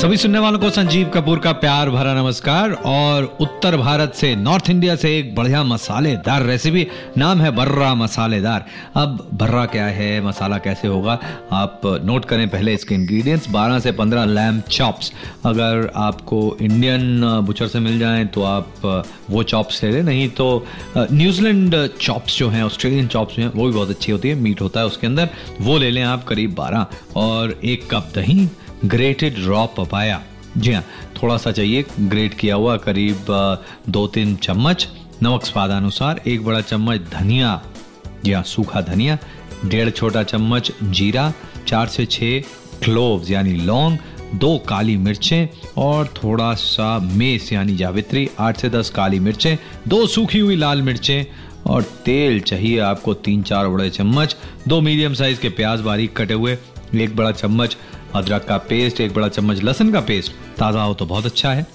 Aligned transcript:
सभी 0.00 0.16
सुनने 0.16 0.38
वालों 0.38 0.58
को 0.58 0.68
संजीव 0.70 1.08
कपूर 1.14 1.38
का 1.38 1.50
प्यार 1.52 1.88
भरा 1.90 2.12
नमस्कार 2.14 2.72
और 2.72 3.24
उत्तर 3.40 3.76
भारत 3.76 4.12
से, 4.14 4.34
नॉर्थ 4.36 4.68
इंडिया 4.70 4.94
से 4.96 5.08
एक 5.18 5.34
बढ़िया 5.34 5.62
मसालेदार 5.62 6.42
रेसिपी 6.42 6.86
नाम 7.18 7.40
है 7.40 7.50
बर्रा 7.50 7.94
मसालेदार। 7.94 8.64
अब 8.96 9.28
बर्रा 9.34 9.64
क्या 9.66 9.86
है, 9.86 10.20
मसाला 10.26 10.58
कैसे 10.58 10.88
होगा, 10.88 11.18
आप 11.52 11.80
नोट 12.04 12.24
करें 12.24 12.48
पहले 12.48 12.74
इसके 12.74 12.94
इंग्रेडिएंट्स 12.94 13.48
12 13.48 13.80
से 13.80 13.92
15 13.92 14.24
लैम्प 14.26 14.68
चॉप्स 14.68 15.12
अगर 15.46 15.90
आपको 15.96 16.40
इंडियन 16.62 17.20
बुचर 17.46 17.68
से 17.68 17.80
मिल 17.80 17.98
जाएँ 17.98 18.24
तो 18.26 18.42
आप, 18.44 19.04
वो 19.30 19.42
चॉप्स 19.42 19.82
ले 19.84 19.90
लें, 19.90 20.02
नहीं 20.02 20.28
तो 20.30 20.66
न्यूजीलैंड 20.96 21.76
चॉप्स 22.00 22.38
जो 22.38 22.48
हैं 22.48 22.62
ऑस्ट्रेलियन 22.62 23.06
चॉप्स 23.08 23.36
जो 23.36 23.42
हैं, 23.42 23.52
वो 23.54 23.66
भी 23.66 23.72
बहुत 23.72 23.90
अच्छी 23.90 24.12
होती 24.12 24.28
है 24.28 24.34
मीट 24.40 24.60
होता 24.60 24.80
है 24.80 24.86
उसके 24.86 25.06
अंदर, 25.06 25.28
वो 25.60 25.78
ले 25.78 25.90
लें 25.90 26.02
आप 26.04 26.24
करीब 26.24 26.54
12 26.56 26.86
और 27.16 27.58
एक 27.64 27.88
कप 27.90 28.10
दही 28.14 28.48
ग्रेटेड 28.84 29.34
रॉ 29.38 29.66
पपाया। 29.66 30.22
जी 30.56 30.72
हाँ 30.72 30.84
थोड़ा 31.22 31.36
सा 31.36 31.50
चाहिए, 31.52 31.84
ग्रेट 32.00 32.34
किया 32.34 32.54
हुआ 32.54 32.76
करीब 32.76 33.26
दो 33.88 34.06
तीन 34.06 34.34
चम्मच, 34.36 34.86
नमक 35.22 35.44
स्वादानुसार, 35.44 36.20
एक 36.26 36.44
बड़ा 36.44 36.60
चम्मच 36.60 37.00
धनिया। 37.12 37.60
जी 38.24 38.32
हाँ 38.32 38.42
सूखा 38.42 38.80
धनिया, 38.80 39.18
डेढ़ 39.64 39.90
छोटा 39.90 40.22
चम्मच 40.22 40.70
जीरा, 40.82 41.32
चार 41.68 41.86
से 41.86 42.06
छः 42.06 42.40
क्लोव्स 42.84 43.30
यानी 43.30 43.52
लौंग, 43.56 43.98
दो 44.34 44.56
काली 44.58 44.96
मिर्चें 44.96 45.48
और 45.78 46.06
थोड़ा 46.16 46.52
सा 46.54 46.98
मेस, 46.98 47.52
यानी 47.52 47.76
जावित्री, 47.76 48.28
आठ 48.38 48.56
से 48.56 48.70
दस 48.70 48.90
काली 48.90 49.20
मिर्चें, 49.20 49.56
दो 49.88 50.06
सूखी 50.06 50.38
हुई 50.38 50.56
लाल 50.56 50.82
मिर्चें 50.82 51.24
और 51.66 51.82
तेल 52.04 52.40
चाहिए 52.40 52.78
आपको 52.78 53.14
तीन 53.14 53.42
चार 53.42 53.68
बड़े 53.68 53.90
चम्मच, 53.90 54.36
दो 54.68 54.80
मीडियम 54.80 55.14
साइज़ 55.14 55.40
के 55.40 55.48
प्याज 55.48 55.80
बारीक 55.80 56.16
कटे 56.16 56.34
हुए, 56.34 56.56
एक 56.94 57.16
बड़ा 57.16 57.30
चम्मच 57.32 57.76
अदरक 58.14 58.44
का 58.44 58.56
पेस्ट, 58.58 59.00
एक 59.00 59.14
बड़ा 59.14 59.28
चम्मच 59.28 59.62
लहसुन 59.62 59.92
का 59.92 60.00
पेस्ट, 60.00 60.32
ताज़ा 60.58 60.82
हो 60.82 60.94
तो 60.94 61.06
बहुत 61.06 61.26
अच्छा 61.26 61.52
है। 61.52 61.66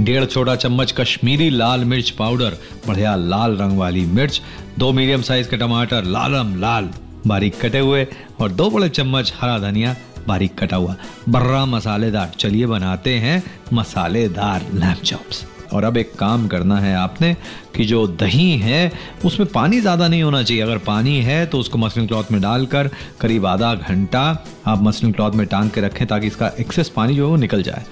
डेढ़ 0.00 0.24
छोटा 0.24 0.56
चम्मच 0.56 0.92
कश्मीरी 0.92 1.50
लाल 1.50 1.84
मिर्च 1.84 2.10
पाउडर, 2.10 2.56
बढ़िया 2.86 3.14
लाल 3.16 3.56
रंग 3.56 3.78
वाली 3.78 4.04
मिर्च, 4.06 4.42
दो 4.78 4.92
मीडियम 4.92 5.22
साइज़ 5.22 5.48
के 5.48 5.56
टमाटर, 5.56 6.04
लालम 6.04 6.60
लाल, 6.60 6.90
बारीक 7.26 7.60
कटे 7.60 7.78
हुए, 7.78 8.06
और 8.40 8.52
दो 8.52 8.70
बड़े 8.70 8.88
चम्मच 8.88 9.32
हरा 9.40 9.58
धनिया, 9.58 9.96
बारीक 10.28 10.58
कटा 10.58 10.76
हुआ। 10.76 10.96
बर्रा 11.28 11.64
मसालेदार। 11.66 12.32
चलिए 12.38 12.66
बनाते 12.66 13.14
हैं 13.14 13.42
मसालेदार 13.72 14.66
लैम्प 14.74 15.02
चॉप्स 15.02 15.44
और 15.72 15.84
अब 15.84 15.96
एक 15.96 16.14
काम 16.14 16.46
करना 16.48 16.78
है 16.78 16.94
आपने 16.96 17.34
कि 17.76 17.84
जो 17.84 18.06
दही 18.06 18.50
है, 18.58 18.92
उसमें 19.24 19.48
पानी 19.50 19.80
ज़्यादा 19.80 20.08
नहीं 20.08 20.22
होना 20.22 20.42
चाहिए। 20.42 20.62
अगर 20.62 20.78
पानी 20.78 21.16
है 21.20 21.44
तो 21.46 21.58
उसको 21.58 21.78
मसलिन 21.78 22.06
क्लॉथ 22.06 22.32
में 22.32 22.40
डालकर 22.42 22.90
करीब 23.20 23.46
आधा 23.46 23.74
घंटा 23.74 24.22
आप 24.66 24.82
मसलिन 24.82 25.12
क्लॉथ 25.12 25.32
में 25.32 25.46
टांग 25.46 25.70
के 25.70 25.80
रखें 25.80 26.06
ताकि 26.06 26.26
इसका 26.26 26.50
एक्सेस 26.60 26.88
पानी 26.88 27.14
जो 27.16 27.24
है 27.24 27.30
वो 27.30 27.36
निकल 27.38 27.62
जाए। 27.62 27.84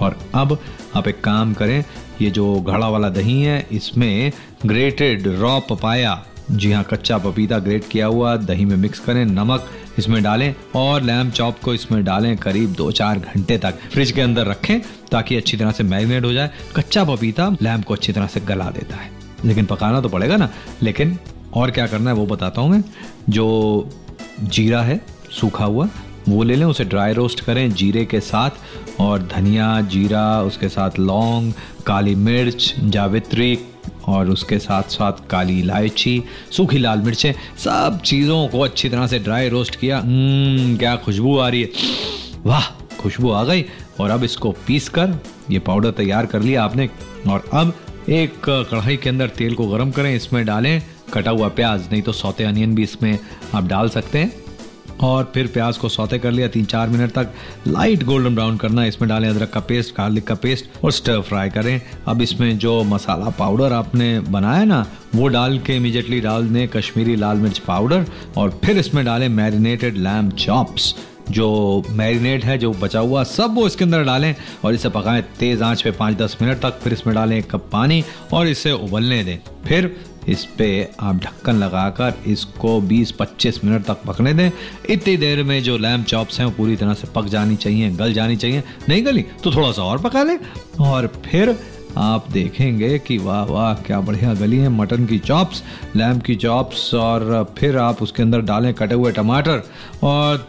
और 0.00 0.18
अब 0.34 0.58
आप 0.96 1.08
एक 1.08 1.20
काम 1.20 1.52
करें, 1.54 1.84
ये 2.20 2.30
जो 2.30 2.54
घड़ा 2.60 2.88
वाला 2.88 3.08
दही 3.10 3.40
है, 3.42 3.66
इसमें 3.72 4.32
ग्रेटेड 4.66 5.26
रॉ 5.28 5.58
पपाया 5.60 6.22
जी 6.50 6.70
हाँ 6.72 6.82
कच्चा 6.84 7.16
पपीता 7.18 7.58
ग्रेट 7.58 7.88
किया 7.88 8.06
हुआ, 8.06 8.36
दही 8.36 8.64
में 8.64 8.76
मिक्स 8.76 8.98
करें, 8.98 9.24
नमक 9.26 9.68
इसमें 9.98 10.22
डालें 10.22 10.54
और 10.74 11.02
लैम 11.02 11.30
चॉप 11.30 11.58
को 11.58 11.74
इसमें 11.74 12.04
डालें 12.04 12.36
करीब 12.36 12.72
दो 12.72 12.90
चार 12.90 13.18
घंटे 13.18 13.58
तक। 13.58 13.74
फ्रिज 13.92 14.10
के 14.10 14.20
अंदर 14.20 14.46
रखें 14.46 14.80
ताकि 15.12 15.36
अच्छी 15.36 15.56
तरह 15.56 15.72
से 15.72 15.84
मैरिनेट 15.84 16.24
हो 16.24 16.32
जाए। 16.32 16.50
कच्चा 16.76 17.04
पपीता 17.04 17.56
लैम 17.62 17.82
को 17.82 17.94
अच्छी 17.94 18.12
तरह 18.12 18.26
से 18.26 18.40
गला 18.40 18.64
देता 18.64 18.96
है। 18.96 19.10
लेकिन 19.44 19.64
पकाना 19.64 20.00
तो 20.00 20.08
पड़ेगा 20.08 20.36
ना। 20.36 20.50
लेकिन 20.82 21.18
और 21.54 21.70
क्या 21.70 21.86
करना 21.86 22.10
है 22.10 22.16
वो 22.16 22.26
बताता 22.26 22.60
हूँ 22.60 22.70
मैं। 22.70 22.84
जो 23.28 23.88
जीरा 24.42 24.82
है, 24.82 25.00
सूखा 25.40 25.64
हुआ, 25.64 25.88
वो 26.28 26.42
ले 26.42 26.56
लें, 26.56 26.66
उसे 26.66 26.84
ड्राई 26.84 27.12
रोस्ट 27.12 27.40
करें 27.40 27.72
जीरे 27.72 28.04
के 28.04 28.20
साथ। 28.20 28.50
और 29.00 29.28
धनिया, 29.36 29.80
जीरा, 29.80 30.42
उसके 30.42 30.68
साथ 30.68 30.90
लौंग, 30.98 31.52
काली 31.86 32.14
मिर्च, 32.14 32.74
जावित्री 32.80 33.58
और 34.08 34.30
उसके 34.30 34.58
साथ 34.58 34.82
साथ 34.90 35.26
काली 35.30 35.58
इलायची, 35.60 36.22
सूखी 36.50 36.78
लाल 36.78 36.98
मिर्चें, 36.98 37.32
सब 37.58 38.00
चीज़ों 38.04 38.46
को 38.48 38.60
अच्छी 38.60 38.88
तरह 38.88 39.06
से 39.06 39.18
ड्राई 39.18 39.48
रोस्ट 39.48 39.76
किया। 39.76 40.02
क्या 40.04 40.96
खुशबू 40.96 41.36
आ 41.38 41.48
रही 41.48 41.62
है। 41.62 41.68
वाह, 42.46 42.70
खुशबू 43.00 43.30
आ 43.30 43.44
गई। 43.44 43.64
और 44.00 44.10
अब 44.10 44.24
इसको 44.24 44.50
पीस 44.66 44.88
कर, 44.88 45.14
ये 45.50 45.58
पाउडर 45.58 45.90
तैयार 45.90 46.26
कर 46.26 46.42
लिया 46.42 46.64
आपने। 46.64 46.88
और 47.28 47.48
अब 47.52 47.74
एक 48.08 48.34
कढ़ाई 48.48 48.96
के 48.96 49.08
अंदर 49.08 49.28
तेल 49.28 49.54
को 49.54 49.66
गर्म 49.66 49.90
करें, 49.90 50.14
इसमें 50.16 50.44
डालें 50.46 50.82
कटा 51.12 51.30
हुआ 51.30 51.48
प्याज, 51.48 51.88
नहीं 51.92 52.02
तो 52.02 52.12
सौते 52.12 52.44
अनियन 52.44 52.74
भी 52.74 52.82
इसमें 52.82 53.18
आप 53.54 53.64
डाल 53.64 53.88
सकते 53.88 54.18
हैं। 54.18 54.32
और 55.02 55.30
फिर 55.34 55.46
प्याज 55.46 55.76
को 55.76 55.88
सौते 55.88 56.18
कर 56.18 56.30
लिया। 56.30 56.48
तीन 56.48 56.64
चार 56.64 56.88
मिनट 56.88 57.12
तक 57.12 57.32
लाइट 57.66 58.02
गोल्डन 58.04 58.34
ब्राउन 58.34 58.56
करना 58.56 58.84
इसमें 58.84 59.08
डालें 59.08 59.28
अदरक 59.28 59.50
का 59.50 59.60
पेस्ट 59.60 59.94
गार्लिक 59.96 60.26
का 60.26 60.34
पेस्ट 60.34 60.84
और 60.84 60.92
स्टर 60.92 61.20
फ्राई 61.20 61.50
करें। 61.50 61.80
अब 62.08 62.22
इसमें 62.22 62.58
जो 62.58 62.82
मसाला 62.84 63.30
पाउडर 63.38 63.72
आपने 63.72 64.18
बनाया 64.20 64.64
ना, 64.64 64.86
वो 65.14 65.28
डाल 65.28 65.58
के 65.58 65.76
इमीजिएटली 65.76 66.20
डाल 66.20 66.48
दें 66.48 66.66
कश्मीरी 66.68 67.16
लाल 67.16 67.36
मिर्च 67.36 67.58
पाउडर 67.58 68.06
और 68.36 68.60
फिर 68.64 68.78
इसमें 68.78 69.04
डालें 69.04 69.28
मैरिनेटेड 69.28 69.96
लैम 69.98 70.30
चॉप्स 70.30 70.94
जो 71.30 71.84
मैरिनेट 71.90 72.44
है, 72.44 72.56
जो 72.58 72.70
बचा 72.72 72.98
हुआ, 72.98 73.22
सब 73.22 73.54
वो 73.54 73.66
इसके 73.66 73.84
अंदर 73.84 74.04
डालें 74.04 74.34
और 74.64 74.74
इसे 74.74 74.88
पकाएँ 74.88 75.22
तेज़ 75.38 75.62
आँच 75.62 75.82
पे 75.82 75.90
पाँच 75.90 76.16
दस 76.16 76.36
मिनट 76.42 76.60
तक। 76.60 76.78
फिर 76.82 76.92
इसमें 76.92 77.14
डालें 77.14 77.36
एक 77.38 77.50
कप 77.50 77.68
पानी 77.72 78.02
और 78.32 78.48
इसे 78.48 78.72
उबलने 78.72 79.22
दें। 79.24 79.38
फिर 79.66 79.94
इस 80.28 80.44
पे 80.58 80.68
आप 81.00 81.16
ढक्कन 81.16 81.54
लगाकर 81.54 82.14
इसको 82.26 82.80
20-25 82.82 83.62
मिनट 83.64 83.84
तक 83.84 84.02
पकने 84.06 84.32
दें। 84.34 84.50
इतनी 84.90 85.16
देर 85.16 85.42
में 85.42 85.62
जो 85.62 85.76
लैम्प 85.78 86.06
चॉप्स 86.06 86.38
हैं 86.38 86.46
वो 86.46 86.52
पूरी 86.52 86.76
तरह 86.76 86.94
से 86.94 87.08
पक 87.14 87.26
जानी 87.26 87.56
चाहिए, 87.56 87.90
गल 87.90 88.12
जानी 88.12 88.36
चाहिए। 88.36 88.62
नहीं 88.88 89.04
गली 89.06 89.24
तो 89.44 89.54
थोड़ा 89.54 89.70
सा 89.72 89.82
और 89.82 89.98
पका 89.98 90.22
लें 90.22 90.38
और 90.80 91.06
फिर 91.24 91.56
आप 91.96 92.30
देखेंगे 92.30 92.98
कि 92.98 93.16
वाह 93.18 93.44
वाह, 93.44 93.74
क्या 93.76 94.00
बढ़िया 94.00 94.34
गली 94.34 94.56
है, 94.56 94.68
मटन 94.68 95.06
की 95.06 95.18
चॉप्स, 95.18 95.62
लैम्प 95.96 96.22
की 96.22 96.34
चॉप्स 96.36 96.92
और 96.94 97.54
फिर 97.58 97.78
आप 97.78 98.02
उसके 98.02 98.22
अंदर 98.22 98.40
डालें 98.42 98.72
कटे 98.74 98.94
हुए 98.94 99.12
टमाटर 99.12 99.62
और 100.02 100.48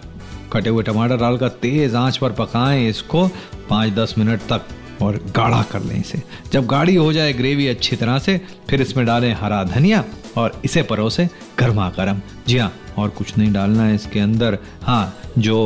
कटे 0.54 0.70
हुए 0.70 0.84
टमाटर 0.84 1.18
डालकर 1.18 1.50
तेज़ 1.62 1.96
आँच 1.96 2.18
पर 2.18 2.32
पकाएँ 2.32 2.88
इसको 2.90 3.28
पाँच 3.70 3.94
दस 3.94 4.16
मिनट 4.18 4.40
तक। 4.50 4.68
और 5.02 5.20
गाढ़ा 5.36 5.62
कर 5.72 5.84
लें 5.84 6.00
इसे। 6.00 6.22
जब 6.54 6.66
गाढ़ी 6.68 6.96
हो 6.96 7.12
जाए 7.14 7.34
ग्रेवी 7.34 7.68
अच्छी 7.68 7.96
तरह 7.96 8.20
से, 8.20 8.40
फिर 8.70 8.82
इसमें 8.82 9.06
डालें 9.06 9.34
हरा 9.34 9.64
धनिया 9.64 10.04
और 10.38 10.62
इसे 10.66 10.82
परोसे 10.84 11.28
गर्मा 11.60 11.90
गर्म। 11.98 12.22
जी 12.48 12.58
हाँ 12.58 12.72
और 12.98 13.10
कुछ 13.10 13.38
नहीं 13.38 13.52
डालना 13.54 13.84
है 13.84 13.96
इसके 13.96 14.20
अंदर। 14.20 14.58
हाँ 14.84 15.16
जो 15.38 15.58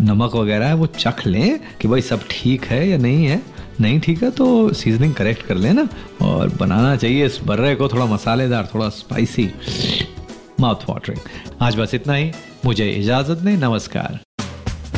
नमक 0.00 0.34
वगैरह 0.36 0.66
है 0.66 0.74
वो 0.74 0.86
चख 0.86 1.26
लें 1.26 1.58
कि 1.80 1.88
भाई 1.88 2.00
सब 2.00 2.20
ठीक 2.30 2.64
है 2.64 2.88
या 2.88 2.98
नहीं 2.98 3.24
है। 3.26 3.40
नहीं 3.80 4.00
ठीक 4.00 4.22
है 4.22 4.30
तो 4.30 4.72
सीजनिंग 4.72 5.14
करेक्ट 5.14 5.46
कर 5.46 5.54
लेना 5.54 5.88
और 6.22 6.48
बनाना 6.60 6.94
चाहिए 6.96 7.26
इस 7.26 7.38
बर्रे 7.44 7.74
को 7.74 7.88
थोड़ा 7.88 8.06
मसालेदार, 8.06 8.68
थोड़ा 8.74 8.88
स्पाइसी 8.88 9.50
माउथ 10.60 10.88
वाटरिंग 10.90 11.18
आज 11.62 11.76
बस 11.76 11.94
इतना 11.94 12.14
ही। 12.14 12.30
मुझे 12.64 12.90
इजाज़त 12.90 13.38
दें। 13.38 13.56
नमस्कार। 13.56 14.18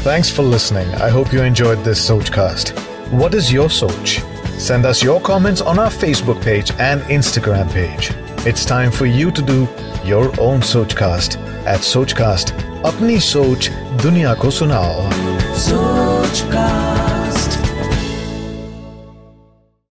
Thanks 0.04 0.30
for 0.30 0.44
listening. 0.44 0.94
I 1.06 1.10
hope 1.10 1.32
you 1.36 1.42
enjoyed 1.46 1.82
this 1.88 2.04
Sochcast. 2.08 2.78
What 3.10 3.32
is 3.32 3.50
your 3.50 3.70
Soch? 3.70 4.20
Send 4.60 4.84
us 4.84 5.02
your 5.02 5.19
comments 5.19 5.62
on 5.62 5.78
our 5.78 5.88
Facebook 5.88 6.42
page 6.42 6.72
and 6.72 7.00
Instagram 7.04 7.72
page. 7.72 8.10
It's 8.46 8.66
time 8.66 8.91
for 8.91 9.06
you 9.06 9.30
to 9.30 9.41
do 9.41 9.66
your 10.04 10.27
own 10.38 10.60
Sochcast 10.60 11.38
at 11.65 11.80
Sochcast. 11.80 12.53
Apni 12.83 13.18
Soch 13.18 13.71
Duniya 13.97 14.36
Ko 14.36 14.48
Sunao. 14.48 15.10
Sochcast. 15.54 17.08